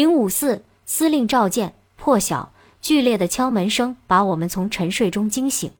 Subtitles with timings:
[0.00, 1.74] 零五四，司令召见。
[1.98, 5.70] 破晓，剧烈的敲门声把我们从沉睡中惊醒。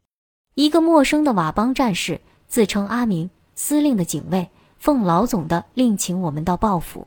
[0.54, 7.06] 一个陌生的佤邦战士，自称阿明，司令的警卫，奉老总的令请我们到报府。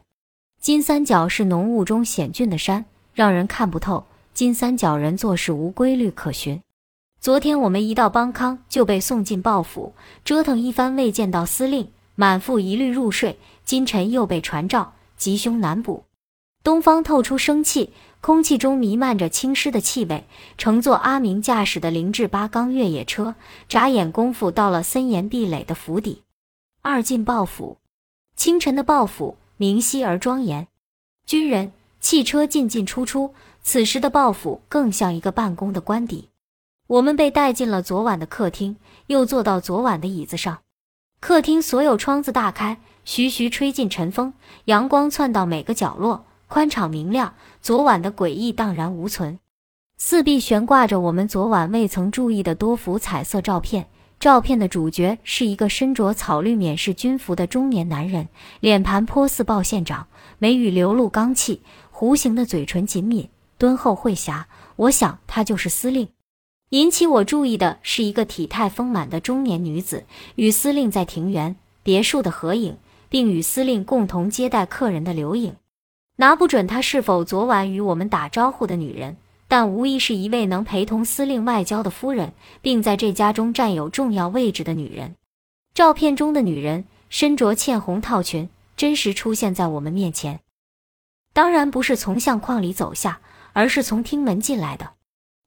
[0.60, 2.84] 金三角是浓雾中险峻的山，
[3.14, 4.04] 让人看不透。
[4.34, 6.60] 金三角人做事无规律可循。
[7.22, 9.94] 昨天我们一到邦康就被送进报府，
[10.26, 13.38] 折腾一番未见到司令，满腹疑虑入睡。
[13.64, 16.04] 今晨又被传召，吉凶难卜。
[16.64, 20.24] 东方透出生气，空气中弥漫着青湿的气味。
[20.58, 23.36] 乘坐阿明驾驶的凌志八缸越野车，
[23.68, 26.24] 眨眼功夫到了森严壁垒的府邸。
[26.82, 27.80] 二进报府，
[28.38, 30.68] 清晨的报府明晰而庄严，
[31.26, 33.34] 军人、汽车进进出出。
[33.62, 36.30] 此时的报府更像一个办公的官邸。
[36.88, 38.78] 我们被带进了昨晚的客厅，
[39.08, 40.60] 又坐到昨晚的椅子上。
[41.20, 44.34] 客厅所有窗子大开，徐徐吹进晨风，
[44.66, 46.26] 阳光窜到每个角落。
[46.54, 49.40] 宽敞明亮，昨晚的诡异荡然无存。
[49.98, 53.88] 四壁悬挂着我们昨晚未曾注意的多幅彩色照片，
[54.20, 58.28] 照片的主角是一个身着草绿免式军服的中年男人，
[58.60, 60.06] 脸盘颇似鲍县长，
[60.38, 64.44] 眉宇流露刚气，弧形的嘴唇紧抿，敦厚慧黠。
[64.76, 66.08] 我想他就是司令。
[66.70, 72.78] 引起我注意的是一个体态丰满的中年女子，与司令在庭园别墅的合影，
[73.10, 75.56] 并与司令共同接待客人的留影。
[76.18, 85.16] 拿不准她是否昨晚与我们打招呼的女人，但无疑是一位能陪同司令外交的夫人，并在这家中占有重要位置的女人。
[85.74, 88.48] 照片中的女人身着茜红套裙，
[88.78, 90.40] 真实出现在我们面前。
[91.34, 93.20] 当然不是从相框里走下，
[93.54, 94.92] 而是从厅门进来的。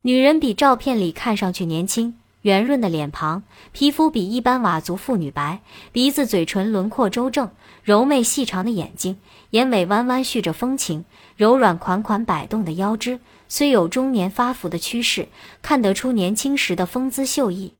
[0.02, 2.18] 女人比照片里看上去年轻。
[2.42, 7.50] 圆润的脸庞，皮肤比一般佤族妇女白，鼻子、嘴唇轮廓周正，
[7.86, 9.16] 柔媚细长的眼睛，
[9.50, 11.04] 眼尾弯弯蓄着风情，
[11.36, 15.28] 柔软款款摆动的腰肢，虽有中年发福的趋势，
[15.62, 17.74] 看得出年轻时的风姿秀逸。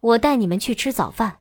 [0.00, 1.36] 我带你们去吃早饭。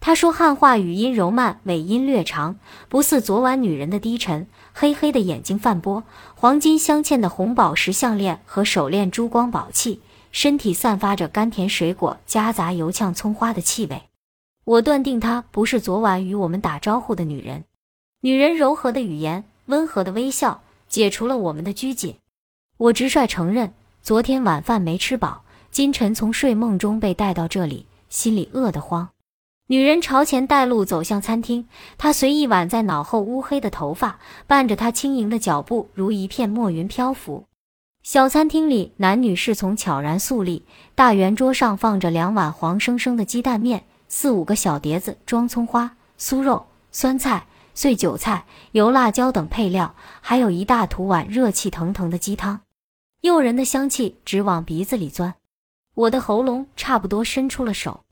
[0.00, 2.58] 他说汉话语音柔慢，尾音略长，
[2.90, 4.46] 不似昨晚女人的低沉。
[4.74, 6.04] 黑黑的眼睛泛波，
[6.34, 10.02] 黄金镶嵌的红宝石项链和手链珠光宝气。
[10.30, 14.02] 身体散发着甘甜水果夹杂油呛葱花的气味，
[14.66, 17.62] 我断定她不是昨晚与我们打招呼的女人。
[18.22, 22.16] 女人柔和的语言，温和的微笑，解除了我们的拘谨。
[22.76, 23.72] 我直率承认，
[24.02, 29.08] 昨天晚饭没吃饱，今晨从睡梦中被带到这里，心里饿得慌。
[29.68, 31.68] 女人朝前带路，走向餐厅。
[31.96, 37.44] 她随意挽在脑后乌黑的头发，伴着她轻盈的脚步，如一片墨云漂浮。
[38.02, 40.64] 小餐厅里，男女侍从悄然肃立。
[40.96, 52.60] 大圆桌上放着两碗黄生生的鸡蛋面，四五个小碟子装葱花、酥肉、酸菜、碎韭菜、油辣椒等配料，还有一大土碗热气腾腾的鸡汤，
[53.20, 55.34] 诱人的香气直往鼻子里钻。
[55.94, 58.04] 我的喉咙差不多伸出了手。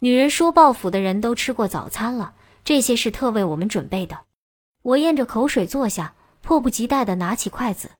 [0.00, 4.20] 女人说：“报复的人都吃过早餐了，这些是特为我们准备的。”
[4.82, 7.90] 我咽着口水坐下，迫不及待地拿起筷子。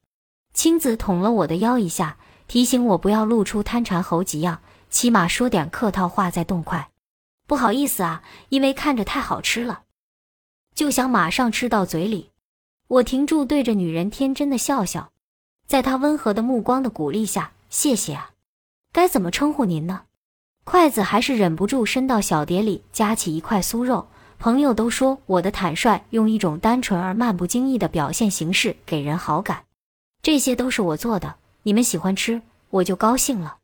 [0.55, 2.17] 青子捅了我的腰一下，
[2.47, 4.61] 提醒我不要露出贪馋猴急样，
[4.91, 6.89] 起码说点客套话再动筷。
[7.49, 9.85] 不好意思啊，因为看着太好吃了，
[10.75, 12.29] 就想马上吃到嘴里。
[12.89, 15.13] 我停住，对着女人天真的笑笑，
[15.67, 18.33] 在她温和的目光的鼓励下，谢谢啊。
[18.93, 20.03] 该怎么称呼您呢？
[20.65, 24.09] 筷子还是忍不住伸到小碟里，夹起一块酥肉。
[24.39, 29.65] 朋友都说我的坦率，用一种单纯而漫不经意的表现形式给人好感。
[30.21, 33.57] 这些都是我做的，你们喜欢吃，我就高兴了。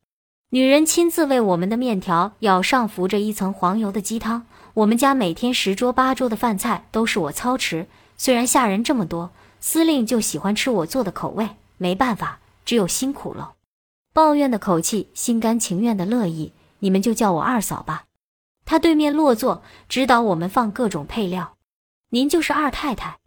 [0.50, 4.46] 女人亲自为我们的面条舀上浮着一层黄油的鸡汤。
[4.74, 13.54] 我们家每天十桌八桌的饭菜都是我操持，虽然下人这么多，司令就喜欢吃我做的口味，没办法，只有辛苦了。
[14.12, 18.04] 抱怨的口气，心甘情愿的乐意，你们就叫我二嫂吧。
[18.64, 21.54] 他对面落座，指导我们放各种配料。
[22.10, 23.18] 您就是二太太，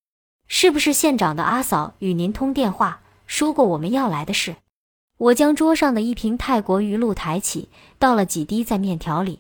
[0.48, 3.02] 是不是县长的阿嫂与您通电话？
[3.26, 4.56] 说过我们要来的事，
[5.18, 9.40] 我将桌上的一瓶泰国鱼露抬起，倒了几滴在面条里。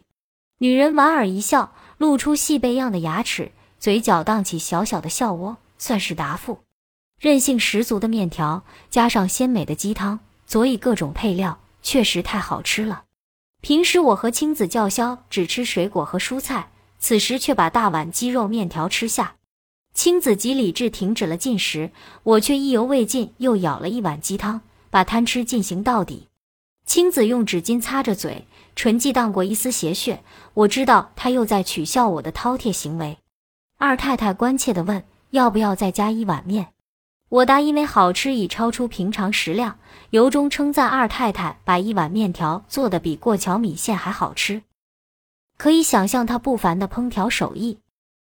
[0.57, 6.59] 女人莞尔一笑，露出细贝样的牙齿，嘴角荡起小小的笑窝，算是答复。
[7.19, 13.03] 韧性十足的面条，加上鲜美的鸡汤，佐以各种配料，确实太好吃了。
[13.61, 19.35] 平时我和青子叫嚣只吃水果和蔬菜，此时却把大碗鸡肉面条吃下。
[19.93, 21.91] 青子及李智停止了进食，
[22.23, 26.27] 我却意犹未尽，又舀了一碗鸡汤，把贪吃进行到底。
[26.85, 30.23] 青子用纸巾擦着嘴，唇际荡过一丝邪血，
[30.53, 33.17] 我知道他又在取笑我的饕餮行为。
[33.77, 36.67] 二太太关切地问：“要不要再加一碗面？”
[37.29, 39.77] 我答：“因为好吃已超出平常食量。”
[40.11, 44.63] 由衷称赞二太太把一碗面条做得比过桥米线还好吃，
[45.57, 47.79] 可以想象她不凡的烹调手艺。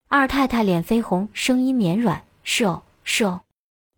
[0.08, 3.42] 二太太脸绯红，声音绵软：“是哦，是哦。”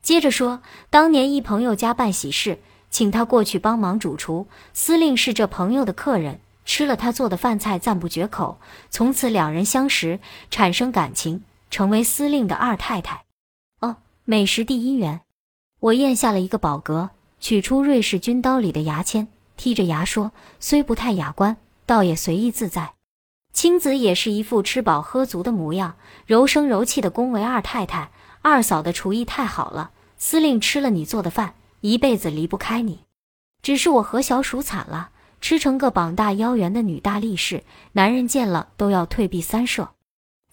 [0.02, 2.58] 接着说：“当年一朋友家办喜事，
[2.90, 4.46] 请他过去帮忙主厨。
[4.72, 8.58] 司令是这朋友的客人，吃了他做的饭菜，赞不绝口。
[8.88, 10.18] 从此两人相识，
[10.50, 13.24] 产生感情，成为司令的二太太。
[13.80, 15.20] 哦，美食第一缘。”
[15.80, 17.10] 我咽下了一个饱嗝。
[17.38, 19.26] 取出瑞士军刀里的牙签，
[19.58, 21.56] 剔着牙说：“虽不太雅观，
[21.86, 22.92] 倒也随意自在。”
[23.52, 28.10] 青子也是一副吃饱喝足的模样，柔声柔气的恭维二太太
[28.42, 33.00] ：“二嫂的厨艺太好了，司令吃了你做的饭，一辈子离不开你。
[33.62, 35.10] 只是我和小鼠惨了，
[35.40, 39.90] 吃成个膀大腰圆的女大力士，男人见了都要退避三舍。”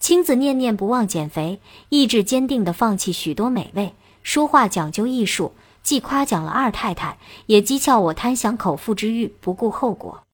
[0.00, 5.54] 青子念念不忘减肥，意志坚定地放弃许多美味，说话讲究艺术。
[5.80, 7.16] 既夸奖了二太太，
[7.46, 10.24] 也讥诮我贪享口腹之欲，不顾后果。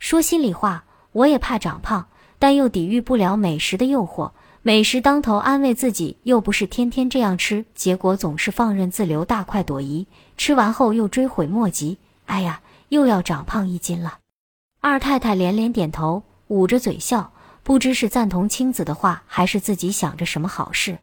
[0.00, 0.84] 说心里话，
[1.16, 2.08] 我也怕长胖，
[2.38, 4.32] 但又抵御不了美食的诱惑。
[4.60, 10.06] 美食当头，安慰自己又不是天天这样吃，结果总是放任自流，大快朵颐。
[10.36, 11.96] 吃完后又追悔莫及，
[12.26, 12.60] 哎呀，
[12.90, 14.18] 又要长胖一斤了。
[14.80, 20.98] 二太太连连点头，捂着嘴笑，不知是赞同青子的话，还是自己想着什么好事。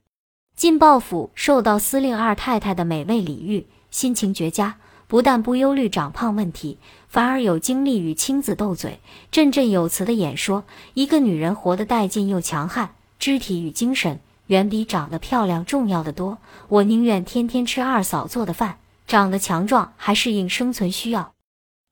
[0.56, 3.66] 进报府，受到司令二太太的美味礼遇。
[3.90, 4.78] 心情绝佳，
[5.14, 9.00] 不但不忧虑长胖问题，反而有精力与青子斗嘴，
[9.30, 10.64] 振振有词的演说。
[10.96, 16.40] 一个女人活得带劲又强悍，肢体与精神远比长得漂亮重要的多。
[16.68, 21.34] 我宁愿天天吃二嫂做的饭，长得强壮还适应生存需要。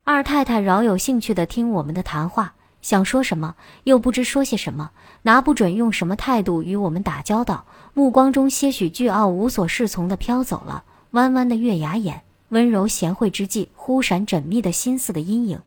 [0.04, 3.54] 二太太饶有兴趣地听我们的谈话，想说什么
[3.84, 4.90] 又不知说些什么，
[5.22, 10.86] 拿不准用什么态度与我们打交道，目光中些许倨傲无所适从的飘走了。
[11.12, 15.62] 弯弯的月牙眼，温柔贤惠之际，忽闪缜密的心思的阴影。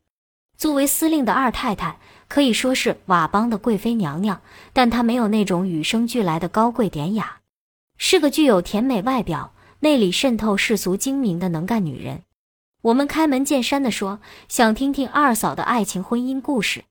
[0.59, 1.99] 作为司令的二太太，
[2.29, 4.43] 可以说是佤邦的贵妃娘娘，
[4.75, 7.41] 但她没有那种与生俱来的高贵典雅，
[7.97, 12.21] 是个具有甜美外表、内里渗透世俗精明的能干女人。
[12.83, 16.85] 我们开门见山地说，想听听二嫂的爱情婚姻故事。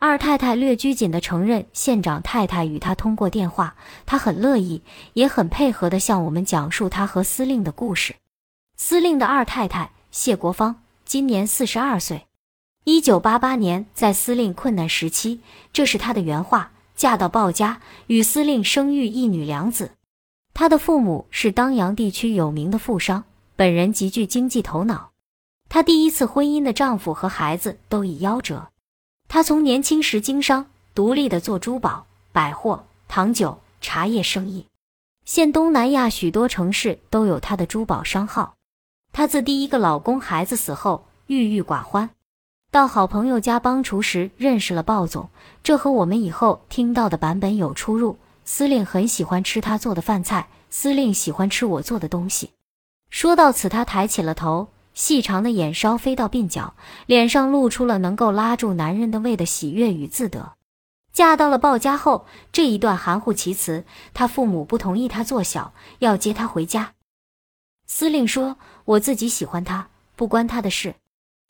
[0.00, 4.82] 二太太略拘谨地承认，县长太太与她通过电话，她很乐意，
[5.12, 8.16] 也很配合地向我们讲述她和司令的故事。
[8.80, 12.28] 司令的二太太谢国芳今年四十二岁，
[12.84, 15.40] 一九八八年在司令困难时期，
[15.72, 19.90] 这是她的原话，嫁到鲍家，与司令生育一女两子。
[20.54, 23.24] 她的父母是当阳地区有名的富商，
[23.56, 25.10] 本人极具经济头脑。
[25.68, 28.68] 她第一次婚姻的丈夫和孩子都已夭折。
[29.26, 34.66] 她从年轻时经商，独立的做珠宝、百货、糖酒、茶叶生意，
[35.24, 38.54] 现东南亚许多城市都有她的珠宝商号。
[39.18, 42.10] 她自第一个老公孩子死后，郁郁寡欢，
[42.70, 45.28] 到好朋友家帮厨时认识了鲍总，
[45.64, 48.16] 这和我们以后听到的版本有出入。
[48.44, 52.50] 司令很喜欢吃他做的饭菜，司令喜欢吃我做的东西。
[53.10, 54.68] 说到此，他抬起了头。
[54.94, 56.74] 细长的眼梢飞到鬓角，
[57.06, 60.52] 脸上露出了能够拉住男人的胃的喜悦与自得。
[61.12, 63.84] 嫁到了鲍家后，这一段含糊其辞。
[64.14, 66.92] 他父母不同意他做小，要接他回家。
[67.90, 68.58] 司令说
[68.88, 70.94] ：“我自己喜欢他，不关他的事。”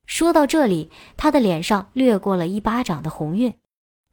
[0.07, 3.55] 说到这里，他的脸上掠过了一巴掌的红晕。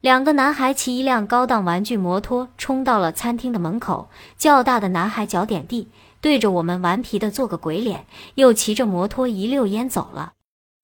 [0.00, 4.08] 两个男孩骑一辆高档玩具摩托，冲到了餐厅的门口。
[4.36, 5.88] 较大的男孩脚点地。
[6.20, 10.32] 对着我们顽皮的做个鬼脸，又骑着摩托一溜烟走了。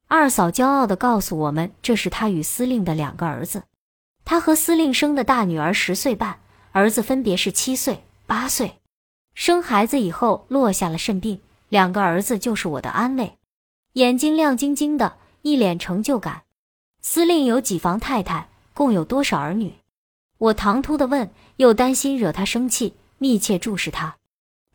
[0.07, 3.65] 二嫂骄傲地告诉我们，这是她与司令的两个儿子。
[4.25, 6.39] 她和司令生的大女儿十岁半，
[6.71, 8.79] 儿子分别是七岁、八岁。
[9.35, 11.41] 生孩子以后落下了肾病，
[11.73, 13.39] 两个儿子就是我的安慰。
[13.95, 16.43] 眼睛亮晶晶的，一脸成就感。
[17.01, 19.73] 司令有几房太太，共有多少儿女？
[20.37, 24.17] 我唐突地问，又担心惹他生气，密切注视他。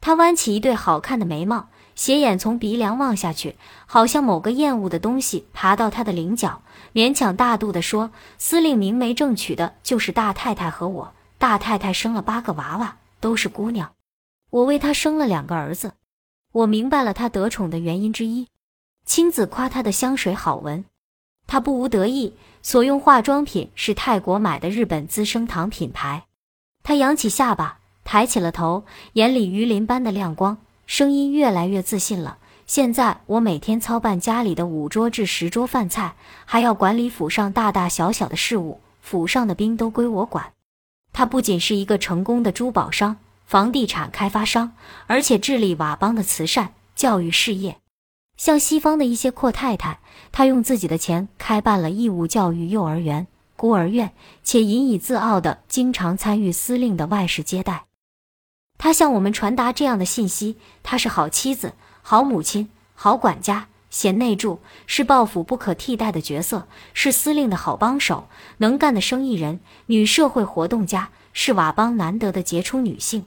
[0.01, 6.63] 他弯起一对好看的眉毛，斜眼从鼻梁望下去，好像某个厌恶的东西爬到他的棱角，
[6.93, 11.13] 勉强大度地说：“司令明媒正娶的就是大太太和我。
[11.37, 13.91] 大太太生了八个娃娃，都是姑娘。
[14.49, 15.91] 我为她生了两个儿子。
[16.57, 18.47] 我明白了他得宠的原因之一。
[19.05, 20.85] 青子夸他的香水好闻，
[21.45, 22.33] 他不无得意，
[22.63, 26.25] 所用化妆品是泰国买的日本资生堂品牌。
[26.83, 32.37] 他扬起下巴。”抬起了头，眼里鱼鳞般的亮光，声音越来越自信了。
[32.65, 40.53] 现在我每天操办家里的五桌至十桌饭菜，还要管理府上大大小小的事务，府上的兵都归我管。
[41.11, 44.73] 他不仅是一个成功的珠宝商，房地产开发商，
[45.07, 47.77] 而且致力佤邦的慈善教育事业。
[48.35, 49.99] 像西方的一些阔太太，
[50.33, 53.25] 她用自己的钱开办了义务教育幼儿园、
[53.55, 54.11] 孤儿院，
[54.43, 57.85] 且引以自傲的经常参与司令的外事接待。
[58.77, 68.27] 她向我们传达这样的信息：她是好妻子、好母亲、好管家，贤内助，是报复不可替代的角色，是司令的好帮手，
[68.57, 73.25] 能干的生意人，女社会活动家，是佤邦难得的杰出女性。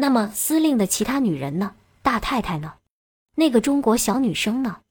[0.00, 1.74] 那么，司令的其他女人呢？
[2.02, 2.74] 大太太呢？
[3.34, 4.82] 那个中国小女生呢？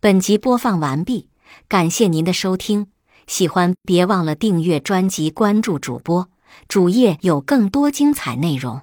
[0.00, 1.28] 本集播放完毕，
[1.68, 2.86] 感谢您的收听。
[3.26, 6.30] 喜欢别忘了订阅专辑、关注主播，
[6.66, 8.80] 主页有更多精彩内容。